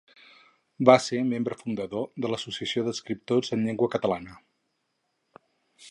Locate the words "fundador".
1.59-2.07